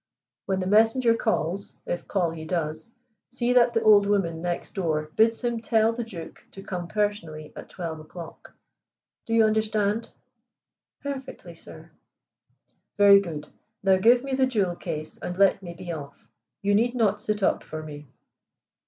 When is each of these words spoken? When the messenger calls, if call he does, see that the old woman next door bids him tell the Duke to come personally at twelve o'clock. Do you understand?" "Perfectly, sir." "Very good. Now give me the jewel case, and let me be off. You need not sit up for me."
When 0.47 0.59
the 0.61 0.65
messenger 0.65 1.13
calls, 1.13 1.75
if 1.85 2.07
call 2.07 2.31
he 2.31 2.43
does, 2.43 2.89
see 3.31 3.53
that 3.53 3.75
the 3.75 3.83
old 3.83 4.07
woman 4.07 4.41
next 4.41 4.73
door 4.73 5.11
bids 5.15 5.41
him 5.43 5.59
tell 5.61 5.93
the 5.93 6.03
Duke 6.03 6.43
to 6.53 6.63
come 6.63 6.87
personally 6.87 7.53
at 7.55 7.69
twelve 7.69 7.99
o'clock. 7.99 8.51
Do 9.27 9.35
you 9.35 9.43
understand?" 9.45 10.09
"Perfectly, 11.01 11.53
sir." 11.53 11.91
"Very 12.97 13.19
good. 13.19 13.49
Now 13.83 13.97
give 13.97 14.23
me 14.23 14.33
the 14.33 14.47
jewel 14.47 14.75
case, 14.75 15.19
and 15.19 15.37
let 15.37 15.61
me 15.61 15.75
be 15.75 15.91
off. 15.91 16.27
You 16.63 16.73
need 16.73 16.95
not 16.95 17.21
sit 17.21 17.43
up 17.43 17.61
for 17.63 17.83
me." 17.83 18.07